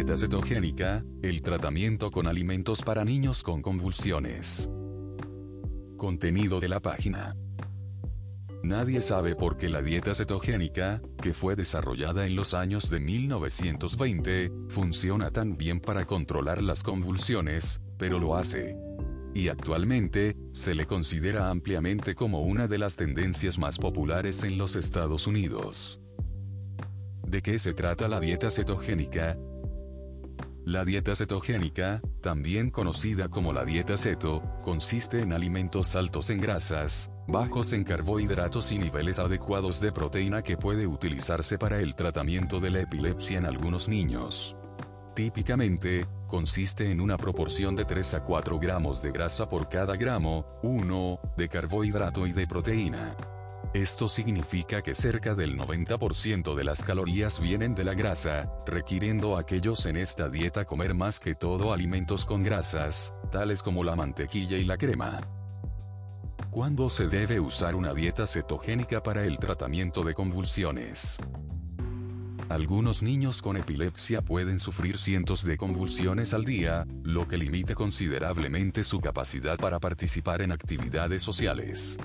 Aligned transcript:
dieta 0.00 0.16
cetogénica, 0.16 1.04
el 1.20 1.42
tratamiento 1.42 2.10
con 2.10 2.26
alimentos 2.26 2.80
para 2.80 3.04
niños 3.04 3.42
con 3.42 3.60
convulsiones. 3.60 4.70
Contenido 5.98 6.58
de 6.58 6.68
la 6.68 6.80
página. 6.80 7.36
Nadie 8.62 9.02
sabe 9.02 9.36
por 9.36 9.58
qué 9.58 9.68
la 9.68 9.82
dieta 9.82 10.14
cetogénica, 10.14 11.02
que 11.20 11.34
fue 11.34 11.54
desarrollada 11.54 12.24
en 12.24 12.34
los 12.34 12.54
años 12.54 12.88
de 12.88 12.98
1920, 12.98 14.50
funciona 14.68 15.28
tan 15.28 15.54
bien 15.54 15.80
para 15.80 16.06
controlar 16.06 16.62
las 16.62 16.82
convulsiones, 16.82 17.82
pero 17.98 18.18
lo 18.18 18.36
hace. 18.36 18.78
Y 19.34 19.48
actualmente, 19.48 20.34
se 20.50 20.74
le 20.74 20.86
considera 20.86 21.50
ampliamente 21.50 22.14
como 22.14 22.40
una 22.40 22.68
de 22.68 22.78
las 22.78 22.96
tendencias 22.96 23.58
más 23.58 23.76
populares 23.76 24.44
en 24.44 24.56
los 24.56 24.76
Estados 24.76 25.26
Unidos. 25.26 26.00
¿De 27.26 27.42
qué 27.42 27.58
se 27.58 27.74
trata 27.74 28.08
la 28.08 28.18
dieta 28.18 28.50
cetogénica? 28.50 29.36
La 30.64 30.84
dieta 30.84 31.14
cetogénica, 31.14 32.02
también 32.20 32.70
conocida 32.70 33.28
como 33.28 33.52
la 33.52 33.64
dieta 33.64 33.96
ceto, 33.96 34.42
consiste 34.62 35.20
en 35.20 35.32
alimentos 35.32 35.96
altos 35.96 36.28
en 36.28 36.38
grasas, 36.38 37.10
bajos 37.26 37.72
en 37.72 37.82
carbohidratos 37.82 38.70
y 38.70 38.78
niveles 38.78 39.18
adecuados 39.18 39.80
de 39.80 39.90
proteína 39.90 40.42
que 40.42 40.58
puede 40.58 40.86
utilizarse 40.86 41.56
para 41.56 41.80
el 41.80 41.94
tratamiento 41.94 42.60
de 42.60 42.70
la 42.70 42.80
epilepsia 42.80 43.38
en 43.38 43.46
algunos 43.46 43.88
niños. 43.88 44.54
Típicamente, 45.14 46.06
consiste 46.28 46.90
en 46.90 47.00
una 47.00 47.16
proporción 47.16 47.74
de 47.74 47.86
3 47.86 48.14
a 48.14 48.24
4 48.24 48.58
gramos 48.58 49.02
de 49.02 49.10
grasa 49.12 49.48
por 49.48 49.68
cada 49.68 49.96
gramo, 49.96 50.46
1, 50.62 51.20
de 51.36 51.48
carbohidrato 51.48 52.26
y 52.26 52.32
de 52.32 52.46
proteína. 52.46 53.16
Esto 53.72 54.08
significa 54.08 54.82
que 54.82 54.96
cerca 54.96 55.36
del 55.36 55.56
90% 55.56 56.56
de 56.56 56.64
las 56.64 56.82
calorías 56.82 57.38
vienen 57.40 57.76
de 57.76 57.84
la 57.84 57.94
grasa, 57.94 58.52
requiriendo 58.66 59.36
a 59.36 59.40
aquellos 59.42 59.86
en 59.86 59.96
esta 59.96 60.28
dieta 60.28 60.64
comer 60.64 60.92
más 60.92 61.20
que 61.20 61.36
todo 61.36 61.72
alimentos 61.72 62.24
con 62.24 62.42
grasas, 62.42 63.14
tales 63.30 63.62
como 63.62 63.84
la 63.84 63.94
mantequilla 63.94 64.56
y 64.56 64.64
la 64.64 64.76
crema. 64.76 65.20
¿Cuándo 66.50 66.90
se 66.90 67.06
debe 67.06 67.38
usar 67.38 67.76
una 67.76 67.94
dieta 67.94 68.26
cetogénica 68.26 69.04
para 69.04 69.24
el 69.24 69.38
tratamiento 69.38 70.02
de 70.02 70.14
convulsiones? 70.14 71.18
Algunos 72.48 73.04
niños 73.04 73.40
con 73.40 73.56
epilepsia 73.56 74.20
pueden 74.20 74.58
sufrir 74.58 74.98
cientos 74.98 75.44
de 75.44 75.56
convulsiones 75.56 76.34
al 76.34 76.44
día, 76.44 76.88
lo 77.04 77.28
que 77.28 77.38
limita 77.38 77.76
considerablemente 77.76 78.82
su 78.82 78.98
capacidad 78.98 79.56
para 79.58 79.78
participar 79.78 80.42
en 80.42 80.50
actividades 80.50 81.22
sociales. 81.22 81.96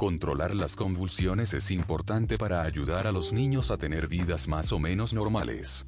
Controlar 0.00 0.54
las 0.54 0.76
convulsiones 0.76 1.52
es 1.52 1.70
importante 1.70 2.38
para 2.38 2.62
ayudar 2.62 3.06
a 3.06 3.12
los 3.12 3.34
niños 3.34 3.70
a 3.70 3.76
tener 3.76 4.08
vidas 4.08 4.48
más 4.48 4.72
o 4.72 4.78
menos 4.78 5.12
normales. 5.12 5.86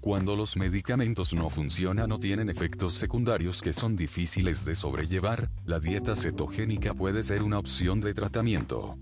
Cuando 0.00 0.36
los 0.36 0.56
medicamentos 0.56 1.34
no 1.34 1.50
funcionan 1.50 2.12
o 2.12 2.20
tienen 2.20 2.50
efectos 2.50 2.94
secundarios 2.94 3.60
que 3.60 3.72
son 3.72 3.96
difíciles 3.96 4.64
de 4.64 4.76
sobrellevar, 4.76 5.50
la 5.64 5.80
dieta 5.80 6.14
cetogénica 6.14 6.94
puede 6.94 7.24
ser 7.24 7.42
una 7.42 7.58
opción 7.58 8.00
de 8.00 8.14
tratamiento. 8.14 8.96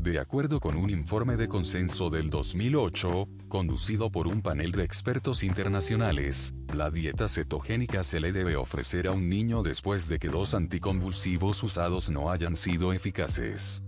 De 0.00 0.18
acuerdo 0.18 0.60
con 0.60 0.78
un 0.78 0.88
informe 0.88 1.36
de 1.36 1.46
consenso 1.46 2.08
del 2.08 2.30
2008, 2.30 3.28
conducido 3.48 4.10
por 4.10 4.28
un 4.28 4.40
panel 4.40 4.72
de 4.72 4.82
expertos 4.82 5.44
internacionales, 5.44 6.54
la 6.72 6.90
dieta 6.90 7.28
cetogénica 7.28 8.02
se 8.02 8.18
le 8.18 8.32
debe 8.32 8.56
ofrecer 8.56 9.08
a 9.08 9.12
un 9.12 9.28
niño 9.28 9.62
después 9.62 10.08
de 10.08 10.18
que 10.18 10.28
dos 10.28 10.54
anticonvulsivos 10.54 11.62
usados 11.62 12.08
no 12.08 12.30
hayan 12.30 12.56
sido 12.56 12.94
eficaces. 12.94 13.82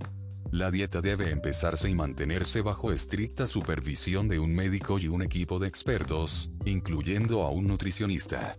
La 0.51 0.71
dieta 0.71 1.01
debe 1.01 1.31
empezarse 1.31 1.89
y 1.89 1.95
mantenerse 1.95 2.61
bajo 2.61 2.93
estricta 2.93 3.47
supervisión 3.47 4.29
de 4.29 4.39
un 4.39 4.55
médico 4.55 4.99
y 4.99 5.09
un 5.09 5.23
equipo 5.23 5.59
de 5.59 5.69
expertos, 5.69 6.51
incluyendo 6.67 7.43
a 7.43 7.51
un 7.51 7.67
nutricionista. 7.69 8.59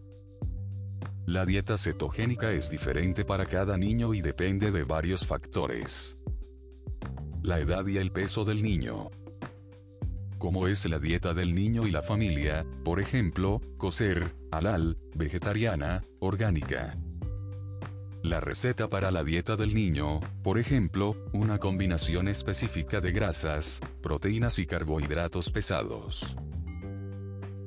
La 1.27 1.45
dieta 1.45 1.77
cetogénica 1.77 2.51
es 2.51 2.71
diferente 2.71 3.25
para 3.25 3.45
cada 3.45 3.77
niño 3.77 4.15
y 4.15 4.21
depende 4.21 4.71
de 4.71 4.83
varios 4.83 5.27
factores 5.27 6.17
la 7.43 7.59
edad 7.59 7.85
y 7.87 7.97
el 7.97 8.11
peso 8.11 8.45
del 8.45 8.63
niño. 8.63 9.11
Cómo 10.37 10.67
es 10.67 10.85
la 10.85 10.97
dieta 10.97 11.33
del 11.33 11.53
niño 11.53 11.85
y 11.85 11.91
la 11.91 12.01
familia, 12.01 12.65
por 12.85 13.01
ejemplo, 13.01 13.59
coser, 13.77 14.33
halal, 14.51 14.97
vegetariana, 15.15 16.03
orgánica. 16.19 16.97
La 18.23 18.39
receta 18.39 18.89
para 18.89 19.11
la 19.11 19.25
dieta 19.25 19.57
del 19.57 19.75
niño, 19.75 20.21
por 20.41 20.57
ejemplo, 20.57 21.17
una 21.33 21.59
combinación 21.59 22.29
específica 22.29 23.01
de 23.01 23.11
grasas, 23.11 23.81
proteínas 24.01 24.59
y 24.59 24.65
carbohidratos 24.65 25.51
pesados. 25.51 26.37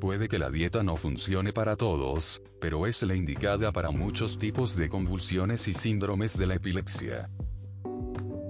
Puede 0.00 0.28
que 0.28 0.38
la 0.38 0.50
dieta 0.50 0.82
no 0.82 0.96
funcione 0.96 1.52
para 1.52 1.76
todos, 1.76 2.40
pero 2.60 2.86
es 2.86 3.02
la 3.02 3.14
indicada 3.14 3.72
para 3.72 3.90
muchos 3.90 4.38
tipos 4.38 4.74
de 4.76 4.88
convulsiones 4.88 5.68
y 5.68 5.74
síndromes 5.74 6.38
de 6.38 6.46
la 6.46 6.54
epilepsia. 6.54 7.28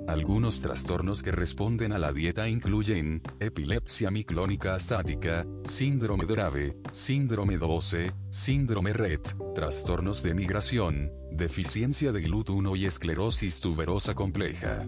Algunos 0.08 0.60
trastornos 0.60 1.22
que 1.22 1.32
responden 1.32 1.92
a 1.92 1.98
la 1.98 2.12
dieta 2.12 2.48
incluyen 2.48 3.22
epilepsia 3.40 4.08
miclónica 4.10 4.76
estática, 4.76 5.44
síndrome 5.64 6.26
grave, 6.26 6.76
síndrome 6.92 7.58
12, 7.58 8.12
síndrome 8.30 8.92
RED, 8.92 9.20
trastornos 9.52 10.22
de 10.22 10.34
migración, 10.34 11.12
deficiencia 11.32 12.12
de 12.12 12.22
GLUT1 12.22 12.78
y 12.78 12.86
esclerosis 12.86 13.58
tuberosa 13.60 14.14
compleja. 14.14 14.86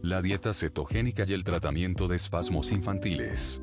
La 0.00 0.22
dieta 0.22 0.54
cetogénica 0.54 1.24
y 1.28 1.34
el 1.34 1.44
tratamiento 1.44 2.08
de 2.08 2.16
espasmos 2.16 2.72
infantiles. 2.72 3.62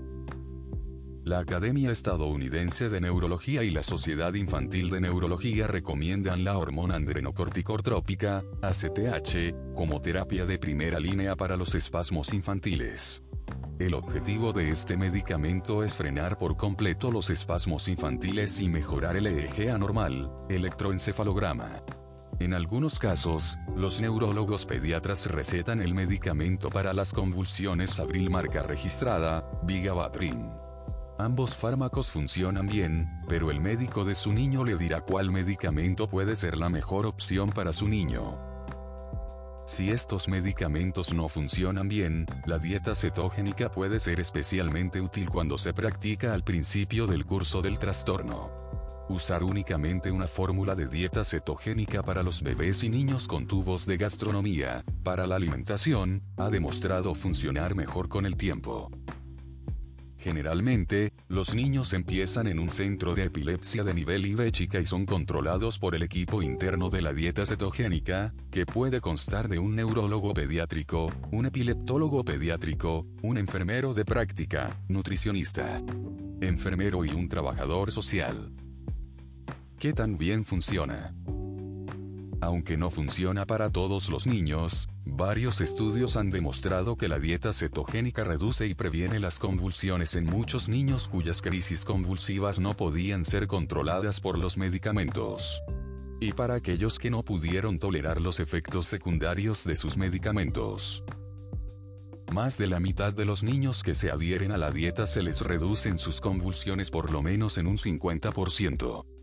La 1.26 1.40
Academia 1.40 1.92
Estadounidense 1.92 2.90
de 2.90 3.02
Neurología 3.02 3.64
y 3.64 3.72
la 3.72 3.84
Sociedad 3.84 4.34
Infantil 4.34 4.90
de 4.90 5.02
Neurología 5.02 5.68
recomiendan 5.68 6.44
la 6.44 6.58
hormona 6.58 6.96
adrenocorticotrópica, 6.96 8.44
ACTH, 8.62 9.54
como 9.76 10.02
terapia 10.02 10.46
de 10.46 10.58
primera 10.58 11.00
línea 11.00 11.36
para 11.36 11.58
los 11.58 11.76
espasmos 11.76 12.34
infantiles. 12.34 13.22
El 13.80 13.94
objetivo 13.94 14.54
de 14.54 14.72
este 14.72 14.98
medicamento 14.98 15.84
es 15.84 15.98
frenar 15.98 16.38
por 16.38 16.58
completo 16.58 17.12
los 17.12 17.30
espasmos 17.30 17.90
infantiles 17.90 18.60
y 18.60 18.70
mejorar 18.70 19.18
el 19.18 19.28
EEG 19.28 19.72
anormal, 19.72 20.32
electroencefalograma. 20.50 21.84
En 22.40 22.54
algunos 22.54 22.98
casos, 22.98 23.58
los 23.76 24.00
neurólogos 24.00 24.66
pediatras 24.66 25.30
recetan 25.30 25.82
el 25.82 25.94
medicamento 25.94 26.70
para 26.70 26.94
las 26.94 27.14
convulsiones 27.14 28.00
abril 28.00 28.30
marca 28.30 28.64
registrada, 28.64 29.50
Vigabatrin. 29.64 30.69
Ambos 31.20 31.54
fármacos 31.54 32.12
funcionan 32.12 32.66
bien, 32.66 33.10
pero 33.28 33.52
el 33.52 33.60
médico 33.60 34.06
de 34.06 34.16
su 34.16 34.32
niño 34.32 34.64
le 34.64 34.78
dirá 34.78 35.02
cuál 35.02 35.34
medicamento 35.34 36.08
puede 36.08 36.38
ser 36.38 36.58
la 36.58 36.70
mejor 36.70 37.06
opción 37.06 37.50
para 37.50 37.74
su 37.74 37.90
niño. 37.90 38.40
Si 39.66 39.92
estos 39.92 40.30
medicamentos 40.30 41.14
no 41.14 41.28
funcionan 41.28 41.90
bien, 41.90 42.26
la 42.46 42.58
dieta 42.58 42.96
cetogénica 42.96 43.70
puede 43.70 44.00
ser 44.00 44.22
especialmente 44.22 45.02
útil 45.02 45.30
cuando 45.30 45.58
se 45.58 45.74
practica 45.74 46.34
al 46.34 46.46
principio 46.46 47.06
del 47.06 47.26
curso 47.26 47.62
del 47.62 47.80
trastorno. 47.80 48.50
Usar 49.10 49.44
únicamente 49.44 50.12
una 50.12 50.26
fórmula 50.26 50.74
de 50.74 50.88
dieta 50.88 51.26
cetogénica 51.26 52.02
para 52.02 52.24
los 52.24 52.42
bebés 52.42 52.82
y 52.86 52.90
niños 52.90 53.28
con 53.28 53.46
tubos 53.46 53.86
de 53.86 53.98
gastronomía, 53.98 54.86
para 55.04 55.28
la 55.28 55.36
alimentación, 55.36 56.24
ha 56.38 56.50
demostrado 56.50 57.14
funcionar 57.14 57.76
mejor 57.76 58.08
con 58.08 58.26
el 58.26 58.38
tiempo. 58.38 58.90
Generalmente, 60.20 61.14
los 61.30 61.56
niños 61.56 61.94
empiezan 61.94 62.48
en 62.48 62.60
un 62.60 62.68
centro 62.68 63.16
de 63.16 63.24
epilepsia 63.24 63.86
de 63.86 63.94
nivel 63.94 64.26
IV 64.26 64.52
chica 64.52 64.80
y 64.82 64.86
son 64.86 65.06
controlados 65.06 65.80
por 65.80 65.96
el 65.96 66.04
equipo 66.04 66.42
interno 66.42 66.90
de 66.90 67.02
la 67.02 67.14
dieta 67.14 67.46
cetogénica, 67.46 68.34
que 68.52 68.66
puede 68.66 69.00
constar 69.00 69.48
de 69.48 69.60
un 69.60 69.78
neurólogo 69.78 70.34
pediátrico, 70.34 71.10
un 71.32 71.46
epileptólogo 71.46 72.26
pediátrico, 72.26 73.08
un 73.22 73.38
enfermero 73.38 73.94
de 73.94 74.04
práctica, 74.04 74.78
nutricionista, 74.90 75.82
enfermero 76.42 77.06
y 77.06 77.12
un 77.12 77.30
trabajador 77.30 77.94
social. 77.94 78.52
¿Qué 79.80 79.94
tan 79.94 80.18
bien 80.18 80.44
funciona? 80.44 81.14
Aunque 82.42 82.78
no 82.78 82.90
funciona 82.90 83.46
para 83.46 83.70
todos 83.70 84.10
los 84.10 84.26
niños, 84.26 84.88
varios 85.06 85.60
estudios 85.60 86.16
han 86.16 86.30
demostrado 86.30 86.96
que 86.96 87.10
la 87.10 87.20
dieta 87.20 87.52
cetogénica 87.52 88.24
reduce 88.24 88.66
y 88.66 88.76
previene 88.76 89.20
las 89.20 89.40
convulsiones 89.40 90.16
en 90.16 90.26
muchos 90.26 90.70
niños 90.70 91.10
cuyas 91.10 91.42
crisis 91.42 91.84
convulsivas 91.84 92.60
no 92.60 92.78
podían 92.78 93.26
ser 93.26 93.48
controladas 93.48 94.22
por 94.22 94.38
los 94.40 94.58
medicamentos. 94.58 95.62
Y 96.22 96.32
para 96.32 96.56
aquellos 96.56 96.98
que 96.98 97.10
no 97.10 97.24
pudieron 97.24 97.78
tolerar 97.78 98.22
los 98.22 98.40
efectos 98.40 98.88
secundarios 98.88 99.66
de 99.66 99.76
sus 99.76 99.98
medicamentos. 99.98 101.04
Más 102.32 102.58
de 102.58 102.68
la 102.68 102.80
mitad 102.80 103.12
de 103.12 103.26
los 103.26 103.44
niños 103.44 103.84
que 103.84 103.96
se 103.96 104.12
adhieren 104.12 104.52
a 104.52 104.58
la 104.58 104.72
dieta 104.72 105.08
se 105.08 105.24
les 105.24 105.42
reducen 105.42 106.00
sus 106.00 106.22
convulsiones 106.22 106.90
por 106.90 107.12
lo 107.12 107.22
menos 107.22 107.58
en 107.58 107.68
un 107.68 107.78
50% 107.78 109.19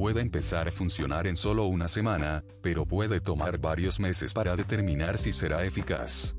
puede 0.00 0.22
empezar 0.22 0.66
a 0.66 0.70
funcionar 0.70 1.26
en 1.26 1.36
solo 1.36 1.66
una 1.66 1.86
semana, 1.86 2.42
pero 2.62 2.86
puede 2.86 3.20
tomar 3.20 3.58
varios 3.58 4.00
meses 4.00 4.32
para 4.32 4.56
determinar 4.56 5.18
si 5.18 5.30
será 5.30 5.62
eficaz. 5.66 6.34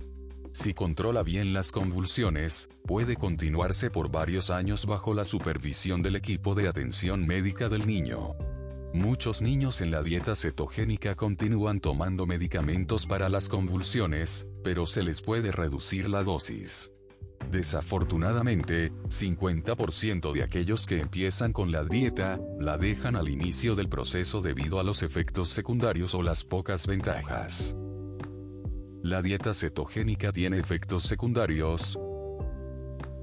si 0.51 0.73
controla 0.73 1.21
bien 1.21 1.53
las 1.53 1.71
convulsiones, 1.71 2.69
puede 2.87 3.15
continuarse 3.15 3.91
por 3.91 4.09
varios 4.09 4.49
años 4.49 4.87
bajo 4.87 5.13
la 5.13 5.25
supervisión 5.25 6.01
del 6.01 6.15
equipo 6.15 6.55
de 6.55 6.69
atención 6.69 7.27
médica 7.27 7.69
del 7.69 7.85
niño. 7.85 8.33
Muchos 8.95 9.43
niños 9.43 9.81
en 9.81 9.91
la 9.91 10.01
dieta 10.01 10.35
cetogénica 10.35 11.13
continúan 11.13 11.81
tomando 11.81 12.25
medicamentos 12.25 13.05
para 13.05 13.29
las 13.29 13.47
convulsiones, 13.47 14.47
pero 14.63 14.87
se 14.87 15.03
les 15.03 15.21
puede 15.21 15.51
reducir 15.51 16.09
la 16.09 16.23
dosis. 16.23 16.91
Desafortunadamente, 17.51 18.93
50% 19.09 20.31
de 20.31 20.43
aquellos 20.43 20.85
que 20.87 21.01
empiezan 21.01 21.51
con 21.51 21.69
la 21.69 21.83
dieta, 21.83 22.39
la 22.57 22.77
dejan 22.77 23.17
al 23.17 23.27
inicio 23.27 23.75
del 23.75 23.89
proceso 23.89 24.39
debido 24.39 24.79
a 24.79 24.83
los 24.83 25.03
efectos 25.03 25.49
secundarios 25.49 26.15
o 26.15 26.23
las 26.23 26.45
pocas 26.45 26.87
ventajas. 26.87 27.75
La 29.03 29.21
dieta 29.21 29.53
cetogénica 29.53 30.31
tiene 30.31 30.59
efectos 30.59 31.03
secundarios. 31.03 31.99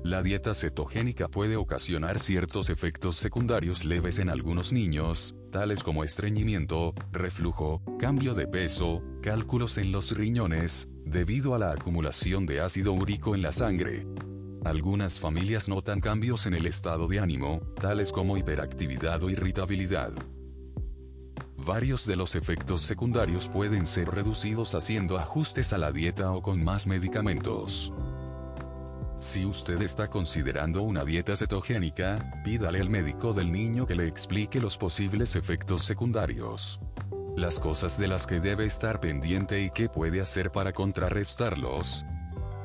La 0.05 0.23
dieta 0.23 0.55
cetogénica 0.55 1.29
puede 1.29 1.57
ocasionar 1.57 2.19
ciertos 2.19 2.69
efectos 2.69 3.17
secundarios 3.17 3.87
leves 3.87 4.19
en 4.19 4.29
algunos 4.29 4.75
niños, 4.75 5.37
tales 5.51 5.83
como 5.83 6.05
estreñimiento, 6.05 6.93
reflujo, 7.13 7.81
cambio 7.99 8.35
de 8.35 8.47
peso, 8.47 9.03
cálculos 9.23 9.79
en 9.79 9.91
los 9.91 10.15
riñones, 10.15 10.89
debido 11.09 11.55
a 11.55 11.59
la 11.59 11.73
acumulación 11.73 12.45
de 12.47 12.61
ácido 12.61 12.93
úrico 12.93 13.35
en 13.35 13.43
la 13.43 13.53
sangre. 13.53 14.07
Algunas 14.65 15.19
familias 15.19 15.69
notan 15.69 16.01
cambios 16.01 16.47
en 16.47 16.55
el 16.55 16.67
estado 16.67 17.09
de 17.09 17.21
ánimo, 17.21 17.61
tales 17.81 18.13
como 18.13 18.37
hiperactividad 18.37 19.23
o 19.23 19.31
irritabilidad. 19.31 20.13
Varios 21.57 22.07
de 22.07 22.17
los 22.17 22.35
efectos 22.37 22.83
secundarios 22.83 23.49
pueden 23.49 23.87
ser 23.87 24.09
reducidos 24.09 24.75
haciendo 24.75 25.19
ajustes 25.19 25.73
a 25.73 25.79
la 25.79 25.93
dieta 25.93 26.33
o 26.33 26.43
con 26.43 26.63
más 26.63 26.87
medicamentos. 26.87 27.93
Si 29.19 29.45
usted 29.45 29.83
está 29.83 30.09
considerando 30.09 30.83
una 30.83 31.05
dieta 31.05 31.35
cetogénica, 31.35 32.41
pídale 32.45 32.81
al 32.81 32.91
médico 32.91 33.33
del 33.33 33.51
niño 33.51 33.87
que 33.87 33.97
le 33.97 34.07
explique 34.07 34.61
los 34.61 34.79
posibles 34.79 35.35
efectos 35.35 35.85
secundarios. 35.85 36.81
Las 37.38 37.61
cosas 37.61 37.96
de 37.96 38.08
las 38.08 38.26
que 38.26 38.40
debe 38.40 38.64
estar 38.64 38.99
pendiente 38.99 39.62
y 39.62 39.70
qué 39.70 39.88
puede 39.88 40.20
hacer 40.20 40.50
para 40.50 40.73
contrarrestarlos. 40.73 42.05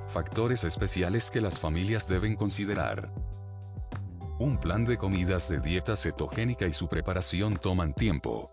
Factores 0.08 0.64
especiales 0.64 1.30
que 1.30 1.42
las 1.42 1.60
familias 1.60 2.08
deben 2.08 2.36
considerar. 2.36 3.14
Un 4.40 4.58
plan 4.58 4.84
de 4.84 4.98
comidas 4.98 5.48
de 5.48 5.60
dieta 5.60 5.96
cetogénica 5.96 6.66
y 6.66 6.74
su 6.74 6.88
preparación 6.88 7.58
toman 7.58 7.94
tiempo. 7.94 8.52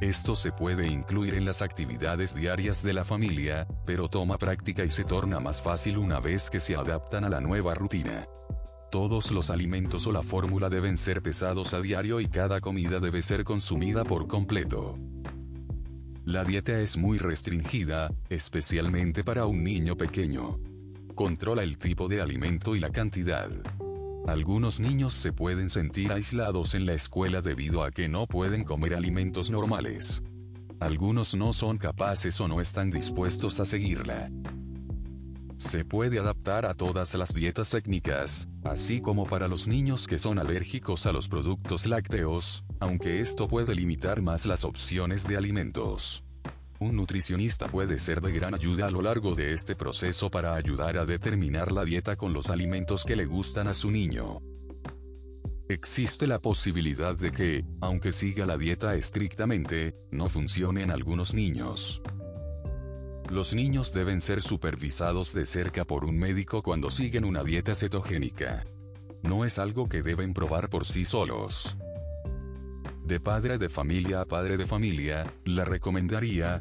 Esto 0.00 0.36
se 0.36 0.52
puede 0.52 0.86
incluir 0.86 1.34
en 1.34 1.44
las 1.44 1.62
actividades 1.62 2.36
diarias 2.36 2.84
de 2.84 2.92
la 2.92 3.02
familia, 3.02 3.66
pero 3.84 4.08
toma 4.08 4.38
práctica 4.38 4.84
y 4.84 4.90
se 4.90 5.02
torna 5.02 5.40
más 5.40 5.60
fácil 5.60 5.98
una 5.98 6.20
vez 6.20 6.48
que 6.48 6.60
se 6.60 6.76
adaptan 6.76 7.24
a 7.24 7.28
la 7.28 7.40
nueva 7.40 7.74
rutina. 7.74 8.28
Todos 8.92 9.32
los 9.32 9.50
alimentos 9.50 10.06
o 10.06 10.12
la 10.12 10.22
fórmula 10.22 10.68
deben 10.68 10.96
ser 10.96 11.22
pesados 11.22 11.74
a 11.74 11.80
diario 11.80 12.20
y 12.20 12.28
cada 12.28 12.60
comida 12.60 13.00
debe 13.00 13.20
ser 13.20 13.42
consumida 13.42 14.04
por 14.04 14.28
completo. 14.28 14.96
La 16.26 16.42
dieta 16.42 16.80
es 16.80 16.96
muy 16.96 17.18
restringida, 17.18 18.12
especialmente 18.28 19.22
para 19.22 19.46
un 19.46 19.62
niño 19.62 19.96
pequeño. 19.96 20.58
Controla 21.14 21.62
el 21.62 21.78
tipo 21.78 22.08
de 22.08 22.20
alimento 22.20 22.74
y 22.74 22.80
la 22.80 22.90
cantidad. 22.90 23.48
Algunos 24.26 24.80
niños 24.80 25.14
se 25.14 25.32
pueden 25.32 25.70
sentir 25.70 26.10
aislados 26.10 26.74
en 26.74 26.84
la 26.84 26.94
escuela 26.94 27.42
debido 27.42 27.84
a 27.84 27.92
que 27.92 28.08
no 28.08 28.26
pueden 28.26 28.64
comer 28.64 28.96
alimentos 28.96 29.52
normales. 29.52 30.24
Algunos 30.80 31.36
no 31.36 31.52
son 31.52 31.78
capaces 31.78 32.40
o 32.40 32.48
no 32.48 32.60
están 32.60 32.90
dispuestos 32.90 33.60
a 33.60 33.64
seguirla. 33.64 34.28
Se 35.56 35.84
puede 35.84 36.18
adaptar 36.18 36.66
a 36.66 36.74
todas 36.74 37.14
las 37.14 37.32
dietas 37.32 37.70
técnicas, 37.70 38.48
así 38.64 39.00
como 39.00 39.26
para 39.26 39.46
los 39.46 39.68
niños 39.68 40.08
que 40.08 40.18
son 40.18 40.40
alérgicos 40.40 41.06
a 41.06 41.12
los 41.12 41.28
productos 41.28 41.86
lácteos, 41.86 42.65
aunque 42.80 43.20
esto 43.20 43.48
puede 43.48 43.74
limitar 43.74 44.22
más 44.22 44.46
las 44.46 44.64
opciones 44.64 45.26
de 45.26 45.36
alimentos. 45.36 46.24
Un 46.78 46.96
nutricionista 46.96 47.68
puede 47.68 47.98
ser 47.98 48.20
de 48.20 48.32
gran 48.32 48.54
ayuda 48.54 48.86
a 48.86 48.90
lo 48.90 49.00
largo 49.00 49.34
de 49.34 49.54
este 49.54 49.74
proceso 49.74 50.30
para 50.30 50.54
ayudar 50.54 50.98
a 50.98 51.06
determinar 51.06 51.72
la 51.72 51.84
dieta 51.84 52.16
con 52.16 52.34
los 52.34 52.50
alimentos 52.50 53.04
que 53.04 53.16
le 53.16 53.24
gustan 53.24 53.66
a 53.66 53.74
su 53.74 53.90
niño. 53.90 54.42
Existe 55.68 56.26
la 56.26 56.38
posibilidad 56.38 57.16
de 57.16 57.32
que, 57.32 57.64
aunque 57.80 58.12
siga 58.12 58.44
la 58.44 58.58
dieta 58.58 58.94
estrictamente, 58.94 59.94
no 60.12 60.28
funcione 60.28 60.82
en 60.82 60.90
algunos 60.90 61.32
niños. 61.32 62.02
Los 63.30 63.54
niños 63.54 63.92
deben 63.92 64.20
ser 64.20 64.42
supervisados 64.42 65.32
de 65.32 65.46
cerca 65.46 65.84
por 65.84 66.04
un 66.04 66.16
médico 66.18 66.62
cuando 66.62 66.90
siguen 66.90 67.24
una 67.24 67.42
dieta 67.42 67.74
cetogénica. 67.74 68.64
No 69.22 69.44
es 69.44 69.58
algo 69.58 69.88
que 69.88 70.02
deben 70.02 70.34
probar 70.34 70.68
por 70.68 70.84
sí 70.84 71.04
solos 71.04 71.76
de 73.06 73.20
padre 73.20 73.56
de 73.56 73.68
familia 73.68 74.22
a 74.22 74.24
padre 74.24 74.56
de 74.56 74.66
familia, 74.66 75.32
la 75.44 75.64
recomendaría. 75.64 76.60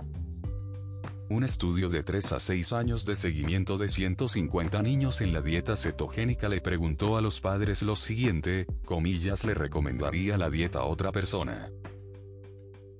Un 1.28 1.44
estudio 1.44 1.90
de 1.90 2.04
3 2.04 2.34
a 2.34 2.40
6 2.40 2.72
años 2.74 3.04
de 3.04 3.16
seguimiento 3.16 3.80
de 3.80 3.90
150 3.90 4.84
niños 4.84 5.22
en 5.22 5.34
la 5.34 5.42
dieta 5.42 5.76
cetogénica 5.76 6.48
le 6.48 6.62
preguntó 6.62 7.18
a 7.18 7.22
los 7.22 7.42
padres 7.42 7.82
lo 7.82 7.96
siguiente, 7.96 8.68
comillas 8.86 9.44
le 9.44 9.56
recomendaría 9.56 10.38
la 10.38 10.52
dieta 10.52 10.80
a 10.80 10.86
otra 10.86 11.12
persona. 11.12 11.72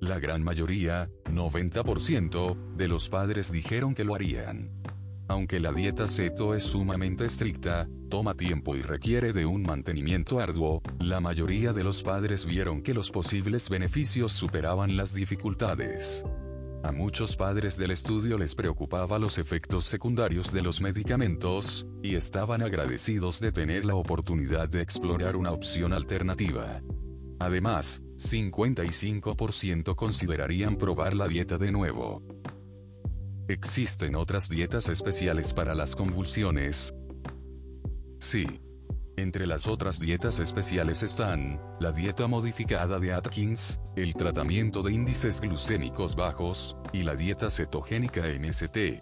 La 0.00 0.18
gran 0.18 0.42
mayoría, 0.42 1.08
90%, 1.26 2.74
de 2.74 2.88
los 2.88 3.08
padres 3.08 3.52
dijeron 3.52 3.94
que 3.94 4.02
lo 4.02 4.16
harían. 4.16 4.72
Aunque 5.28 5.60
la 5.60 5.72
dieta 5.72 6.08
ceto 6.08 6.52
es 6.54 6.64
sumamente 6.64 7.24
estricta, 7.24 7.88
toma 8.06 8.34
tiempo 8.34 8.76
y 8.76 8.82
requiere 8.82 9.32
de 9.32 9.46
un 9.46 9.62
mantenimiento 9.62 10.40
arduo, 10.40 10.82
la 10.98 11.20
mayoría 11.20 11.72
de 11.72 11.84
los 11.84 12.02
padres 12.02 12.46
vieron 12.46 12.82
que 12.82 12.94
los 12.94 13.10
posibles 13.10 13.68
beneficios 13.68 14.32
superaban 14.32 14.96
las 14.96 15.14
dificultades. 15.14 16.24
A 16.82 16.92
muchos 16.92 17.36
padres 17.36 17.76
del 17.76 17.90
estudio 17.90 18.38
les 18.38 18.54
preocupaba 18.54 19.18
los 19.18 19.38
efectos 19.38 19.84
secundarios 19.84 20.52
de 20.52 20.62
los 20.62 20.80
medicamentos, 20.80 21.86
y 22.02 22.14
estaban 22.14 22.62
agradecidos 22.62 23.40
de 23.40 23.50
tener 23.50 23.84
la 23.84 23.96
oportunidad 23.96 24.68
de 24.68 24.82
explorar 24.82 25.34
una 25.34 25.50
opción 25.50 25.92
alternativa. 25.92 26.80
Además, 27.40 28.02
55% 28.16 29.94
considerarían 29.94 30.76
probar 30.76 31.14
la 31.14 31.26
dieta 31.28 31.58
de 31.58 31.72
nuevo. 31.72 32.22
¿Existen 33.48 34.16
otras 34.16 34.48
dietas 34.48 34.88
especiales 34.88 35.52
para 35.52 35.74
las 35.74 35.94
convulsiones? 35.94 36.94
Sí. 38.26 38.44
Entre 39.16 39.46
las 39.46 39.68
otras 39.68 40.00
dietas 40.00 40.40
especiales 40.40 41.04
están, 41.04 41.60
la 41.78 41.92
dieta 41.92 42.26
modificada 42.26 42.98
de 42.98 43.12
Atkins, 43.12 43.78
el 43.94 44.14
tratamiento 44.14 44.82
de 44.82 44.92
índices 44.92 45.40
glucémicos 45.40 46.16
bajos, 46.16 46.76
y 46.92 47.04
la 47.04 47.14
dieta 47.14 47.50
cetogénica 47.52 48.22
MST. 48.22 49.00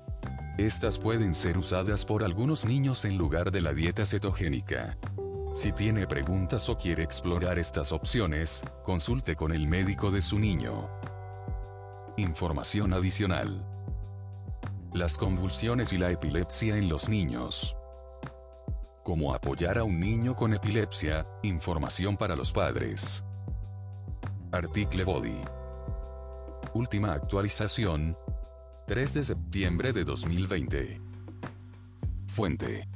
Estas 0.59 0.99
pueden 0.99 1.35
ser 1.35 1.57
usadas 1.57 2.05
por 2.05 2.23
algunos 2.23 2.67
niños 2.67 3.07
en 3.07 3.17
lugar 3.17 3.51
de 3.51 3.63
la 3.63 3.73
dieta 3.73 4.05
cetogénica. 4.05 4.99
Si 5.55 5.73
tiene 5.73 6.07
preguntas 6.07 6.69
o 6.69 6.77
quiere 6.77 7.03
explorar 7.03 7.59
estas 7.59 7.93
opciones, 7.93 8.63
consulte 8.83 9.37
con 9.37 9.53
el 9.53 9.67
médico 9.67 10.11
de 10.11 10.21
su 10.21 10.39
niño. 10.39 10.91
Información 12.19 12.93
adicional. 12.93 13.67
Las 14.93 15.17
convulsiones 15.17 15.95
y 15.95 15.99
la 15.99 16.11
epilepsia 16.11 16.77
en 16.77 16.91
los 16.91 17.09
niños. 17.09 17.75
Cómo 19.05 19.35
apoyar 19.35 19.77
a 19.77 19.85
un 19.85 20.01
niño 20.01 20.35
con 20.35 20.55
epilepsia, 20.55 21.27
información 21.43 22.17
para 22.17 22.35
los 22.35 22.51
padres. 22.51 23.23
Article 24.51 25.05
Body. 25.05 25.43
Última 26.73 27.13
actualización. 27.13 28.17
3 28.87 29.15
de 29.15 29.25
septiembre 29.25 29.93
de 29.93 30.05
2020. 30.05 31.03
Fuente. 32.29 32.89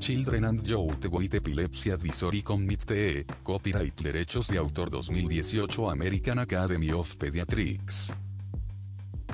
Children 0.00 0.46
and 0.46 0.62
Youth 0.64 1.06
with 1.08 1.34
Epilepsy 1.34 1.92
Advisory 1.92 2.42
Committee, 2.42 3.24
Copyright 3.44 4.00
Derechos 4.00 4.48
de 4.48 4.58
Autor 4.58 4.90
2018 4.90 5.88
American 5.88 6.40
Academy 6.40 6.90
of 6.90 7.16
Pediatrics. 7.16 8.12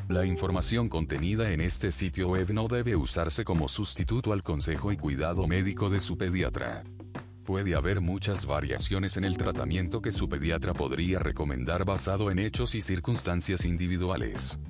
La 0.09 0.25
información 0.25 0.89
contenida 0.89 1.51
en 1.51 1.61
este 1.61 1.91
sitio 1.91 2.29
web 2.29 2.53
no 2.53 2.69
debe 2.69 2.95
usarse 2.95 3.43
como 3.45 3.67
sustituto 3.67 4.33
al 4.33 4.45
consejo 4.45 4.93
y 4.93 4.97
cuidado 4.97 5.49
médico 5.49 5.91
de 5.91 5.99
su 5.99 6.17
pediatra. 6.17 6.85
Puede 7.45 7.75
haber 7.75 8.01
muchas 8.01 8.47
variaciones 8.47 9.17
en 9.17 9.25
el 9.25 9.37
tratamiento 9.37 10.01
que 10.01 10.13
su 10.13 10.29
pediatra 10.29 10.75
podría 10.75 11.19
recomendar 11.19 11.85
basado 11.85 12.31
en 12.31 12.39
hechos 12.39 12.77
y 12.77 12.83
circunstancias 12.83 13.65
individuales. 13.65 14.61